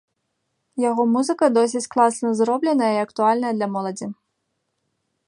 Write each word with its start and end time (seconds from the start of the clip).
Яго 0.89 1.03
музыка 1.15 1.45
досыць 1.57 1.83
класна 1.93 2.33
зробленая 2.39 2.91
і 2.97 2.99
актуальная 3.05 3.53
для 3.59 3.67
моладзі. 3.75 4.07